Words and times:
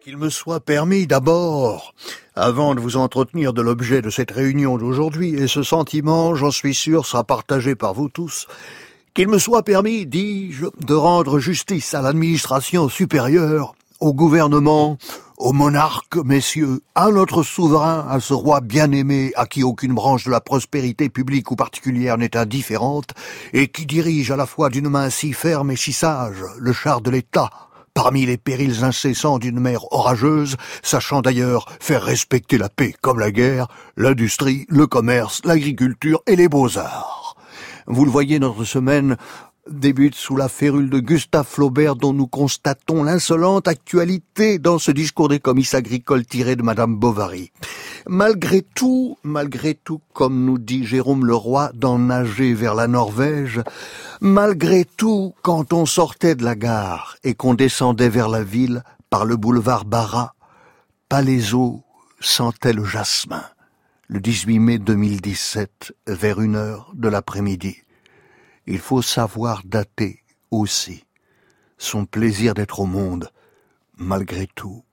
Qu'il 0.00 0.16
me 0.16 0.30
soit 0.30 0.60
permis 0.60 1.06
d'abord, 1.06 1.94
avant 2.34 2.74
de 2.74 2.80
vous 2.80 2.96
entretenir 2.96 3.52
de 3.52 3.62
l'objet 3.62 4.02
de 4.02 4.10
cette 4.10 4.30
réunion 4.30 4.78
d'aujourd'hui, 4.78 5.34
et 5.34 5.46
ce 5.46 5.62
sentiment, 5.62 6.34
j'en 6.34 6.50
suis 6.50 6.74
sûr, 6.74 7.06
sera 7.06 7.24
partagé 7.24 7.74
par 7.74 7.94
vous 7.94 8.08
tous, 8.08 8.46
qu'il 9.14 9.28
me 9.28 9.38
soit 9.38 9.62
permis, 9.62 10.06
dis-je, 10.06 10.66
de 10.86 10.94
rendre 10.94 11.38
justice 11.38 11.94
à 11.94 12.02
l'administration 12.02 12.88
supérieure, 12.88 13.74
au 14.00 14.14
gouvernement, 14.14 14.98
aux 15.42 15.52
monarques, 15.52 16.16
messieurs, 16.24 16.82
à 16.94 17.10
notre 17.10 17.42
souverain, 17.42 18.06
à 18.08 18.20
ce 18.20 18.32
roi 18.32 18.60
bien-aimé 18.60 19.32
à 19.34 19.46
qui 19.46 19.64
aucune 19.64 19.92
branche 19.92 20.24
de 20.24 20.30
la 20.30 20.40
prospérité 20.40 21.08
publique 21.08 21.50
ou 21.50 21.56
particulière 21.56 22.16
n'est 22.16 22.36
indifférente, 22.36 23.10
et 23.52 23.66
qui 23.66 23.84
dirige 23.84 24.30
à 24.30 24.36
la 24.36 24.46
fois 24.46 24.70
d'une 24.70 24.88
main 24.88 25.10
si 25.10 25.32
ferme 25.32 25.72
et 25.72 25.76
si 25.76 25.92
sage 25.92 26.44
le 26.58 26.72
char 26.72 27.00
de 27.00 27.10
l'État, 27.10 27.50
parmi 27.92 28.24
les 28.24 28.36
périls 28.36 28.84
incessants 28.84 29.38
d'une 29.38 29.58
mer 29.58 29.92
orageuse, 29.92 30.56
sachant 30.80 31.22
d'ailleurs 31.22 31.66
faire 31.80 32.04
respecter 32.04 32.56
la 32.56 32.68
paix 32.68 32.94
comme 33.00 33.18
la 33.18 33.32
guerre, 33.32 33.66
l'industrie, 33.96 34.64
le 34.68 34.86
commerce, 34.86 35.42
l'agriculture 35.44 36.22
et 36.28 36.36
les 36.36 36.48
beaux-arts. 36.48 37.36
Vous 37.88 38.04
le 38.04 38.12
voyez, 38.12 38.38
notre 38.38 38.62
semaine 38.62 39.16
débute 39.70 40.14
sous 40.14 40.36
la 40.36 40.48
férule 40.48 40.90
de 40.90 40.98
Gustave 40.98 41.46
Flaubert 41.46 41.94
dont 41.94 42.12
nous 42.12 42.26
constatons 42.26 43.04
l'insolente 43.04 43.68
actualité 43.68 44.58
dans 44.58 44.78
ce 44.78 44.90
discours 44.90 45.28
des 45.28 45.38
comices 45.38 45.74
agricoles 45.74 46.26
tiré 46.26 46.56
de 46.56 46.62
Madame 46.62 46.96
Bovary. 46.96 47.52
Malgré 48.08 48.62
tout, 48.62 49.18
malgré 49.22 49.74
tout, 49.74 50.00
comme 50.12 50.44
nous 50.44 50.58
dit 50.58 50.84
Jérôme 50.84 51.24
Leroy 51.24 51.70
dans 51.74 51.98
Nager 51.98 52.54
vers 52.54 52.74
la 52.74 52.88
Norvège, 52.88 53.60
malgré 54.20 54.84
tout, 54.84 55.34
quand 55.42 55.72
on 55.72 55.86
sortait 55.86 56.34
de 56.34 56.44
la 56.44 56.56
gare 56.56 57.16
et 57.22 57.34
qu'on 57.34 57.54
descendait 57.54 58.08
vers 58.08 58.28
la 58.28 58.42
ville 58.42 58.82
par 59.10 59.24
le 59.24 59.36
boulevard 59.36 59.84
Barra, 59.84 60.34
Palaiso 61.08 61.82
sentait 62.20 62.72
le 62.72 62.84
jasmin. 62.84 63.44
Le 64.08 64.20
18 64.20 64.58
mai 64.58 64.78
2017, 64.78 65.94
vers 66.08 66.40
une 66.40 66.56
heure 66.56 66.90
de 66.94 67.08
l'après-midi 67.08 67.76
il 68.66 68.78
faut 68.78 69.02
savoir 69.02 69.62
dater 69.64 70.22
aussi 70.50 71.04
son 71.78 72.04
plaisir 72.04 72.54
d'être 72.54 72.80
au 72.80 72.86
monde, 72.86 73.30
malgré 73.96 74.46
tout. 74.54 74.84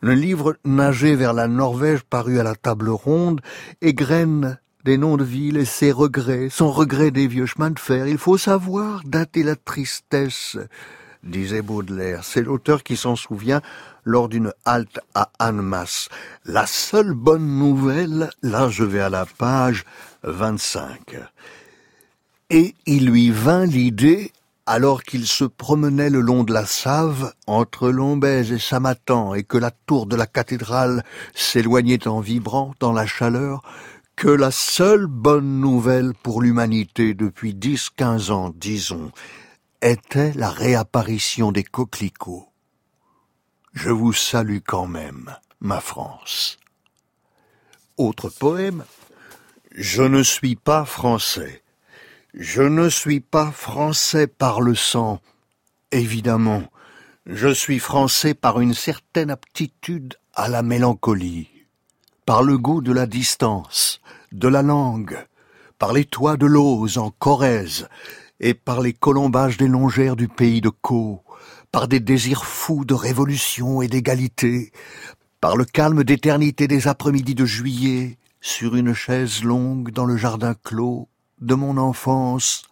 Le 0.00 0.14
livre 0.14 0.56
Nager 0.64 1.16
vers 1.16 1.32
la 1.32 1.48
Norvège 1.48 2.02
paru 2.02 2.38
à 2.38 2.42
la 2.42 2.54
table 2.54 2.88
ronde 2.88 3.40
égrène 3.80 4.58
des 4.84 4.96
noms 4.96 5.16
de 5.16 5.24
villes 5.24 5.56
et 5.56 5.64
ses 5.64 5.92
regrets, 5.92 6.48
son 6.50 6.70
regret 6.70 7.10
des 7.10 7.26
vieux 7.26 7.46
chemins 7.46 7.70
de 7.70 7.78
fer. 7.78 8.06
Il 8.06 8.16
faut 8.16 8.38
savoir 8.38 9.02
dater 9.04 9.42
la 9.42 9.56
tristesse, 9.56 10.56
disait 11.28 11.62
Baudelaire. 11.62 12.24
C'est 12.24 12.42
l'auteur 12.42 12.82
qui 12.82 12.96
s'en 12.96 13.16
souvient 13.16 13.60
lors 14.04 14.28
d'une 14.28 14.52
halte 14.64 15.00
à 15.14 15.30
Annemasse. 15.38 16.08
La 16.44 16.66
seule 16.66 17.12
bonne 17.12 17.58
nouvelle, 17.58 18.30
là 18.42 18.68
je 18.68 18.84
vais 18.84 19.00
à 19.00 19.10
la 19.10 19.26
page 19.26 19.84
25. 20.22 21.16
Et 22.50 22.74
il 22.86 23.06
lui 23.06 23.30
vint 23.30 23.66
l'idée, 23.66 24.32
alors 24.64 25.02
qu'il 25.02 25.26
se 25.26 25.44
promenait 25.44 26.10
le 26.10 26.20
long 26.20 26.44
de 26.44 26.52
la 26.52 26.64
Save, 26.64 27.32
entre 27.46 27.90
Lombez 27.90 28.52
et 28.52 28.58
Samatan, 28.58 29.34
et 29.34 29.42
que 29.42 29.58
la 29.58 29.70
tour 29.70 30.06
de 30.06 30.16
la 30.16 30.26
cathédrale 30.26 31.04
s'éloignait 31.34 32.08
en 32.08 32.20
vibrant 32.20 32.74
dans 32.80 32.92
la 32.92 33.06
chaleur, 33.06 33.62
que 34.16 34.28
la 34.28 34.50
seule 34.50 35.06
bonne 35.06 35.60
nouvelle 35.60 36.12
pour 36.22 36.42
l'humanité 36.42 37.14
depuis 37.14 37.54
dix, 37.54 37.88
quinze 37.88 38.30
ans, 38.30 38.52
disons, 38.54 39.12
était 39.82 40.32
la 40.34 40.50
réapparition 40.50 41.52
des 41.52 41.62
coquelicots. 41.62 42.48
Je 43.72 43.90
vous 43.90 44.12
salue 44.12 44.58
quand 44.66 44.86
même, 44.86 45.36
ma 45.60 45.80
France. 45.80 46.58
Autre 47.96 48.28
poème. 48.28 48.84
Je 49.74 50.02
ne 50.02 50.22
suis 50.22 50.56
pas 50.56 50.84
français. 50.84 51.62
Je 52.34 52.62
ne 52.62 52.88
suis 52.88 53.20
pas 53.20 53.52
français 53.52 54.26
par 54.26 54.60
le 54.60 54.74
sang, 54.74 55.20
évidemment. 55.92 56.64
Je 57.26 57.48
suis 57.48 57.78
français 57.78 58.34
par 58.34 58.60
une 58.60 58.74
certaine 58.74 59.30
aptitude 59.30 60.14
à 60.34 60.48
la 60.48 60.62
mélancolie, 60.62 61.48
par 62.26 62.42
le 62.42 62.58
goût 62.58 62.80
de 62.80 62.92
la 62.92 63.06
distance, 63.06 64.00
de 64.32 64.48
la 64.48 64.62
langue, 64.62 65.26
par 65.78 65.92
les 65.92 66.04
toits 66.04 66.36
de 66.36 66.46
l'Ose 66.46 66.98
en 66.98 67.10
Corrèze, 67.10 67.88
et 68.40 68.54
par 68.54 68.80
les 68.80 68.92
colombages 68.92 69.56
des 69.56 69.68
longères 69.68 70.16
du 70.16 70.28
pays 70.28 70.60
de 70.60 70.68
Caux, 70.68 71.22
par 71.72 71.88
des 71.88 72.00
désirs 72.00 72.44
fous 72.44 72.84
de 72.84 72.94
révolution 72.94 73.82
et 73.82 73.88
d'égalité, 73.88 74.72
par 75.40 75.56
le 75.56 75.64
calme 75.64 76.04
d'éternité 76.04 76.68
des 76.68 76.88
après-midi 76.88 77.34
de 77.34 77.44
juillet, 77.44 78.18
sur 78.40 78.76
une 78.76 78.94
chaise 78.94 79.42
longue 79.42 79.90
dans 79.90 80.04
le 80.04 80.16
jardin 80.16 80.54
clos, 80.62 81.08
de 81.40 81.54
mon 81.54 81.76
enfance. 81.76 82.62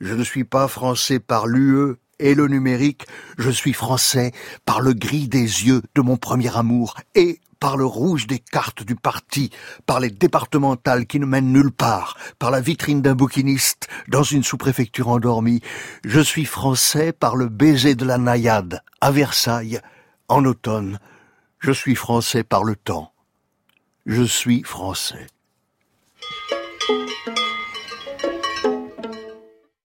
Je 0.00 0.14
ne 0.14 0.24
suis 0.24 0.44
pas 0.44 0.68
français 0.68 1.18
par 1.18 1.46
l'UE 1.46 1.96
et 2.18 2.34
le 2.34 2.48
numérique, 2.48 3.06
je 3.38 3.50
suis 3.50 3.72
français 3.72 4.32
par 4.64 4.80
le 4.80 4.92
gris 4.94 5.28
des 5.28 5.40
yeux 5.40 5.82
de 5.94 6.02
mon 6.02 6.16
premier 6.16 6.54
amour 6.56 6.96
et 7.14 7.40
par 7.66 7.76
le 7.76 7.84
rouge 7.84 8.28
des 8.28 8.38
cartes 8.38 8.84
du 8.84 8.94
parti, 8.94 9.50
par 9.86 9.98
les 9.98 10.10
départementales 10.10 11.04
qui 11.04 11.18
ne 11.18 11.26
mènent 11.26 11.52
nulle 11.52 11.72
part, 11.72 12.16
par 12.38 12.52
la 12.52 12.60
vitrine 12.60 13.02
d'un 13.02 13.16
bouquiniste 13.16 13.88
dans 14.06 14.22
une 14.22 14.44
sous-préfecture 14.44 15.08
endormie. 15.08 15.62
Je 16.04 16.20
suis 16.20 16.44
français 16.44 17.12
par 17.12 17.34
le 17.34 17.48
baiser 17.48 17.96
de 17.96 18.04
la 18.04 18.18
naïade 18.18 18.82
à 19.00 19.10
Versailles 19.10 19.80
en 20.28 20.44
automne. 20.44 21.00
Je 21.58 21.72
suis 21.72 21.96
français 21.96 22.44
par 22.44 22.62
le 22.62 22.76
temps. 22.76 23.12
Je 24.06 24.22
suis 24.22 24.62
français. 24.62 25.26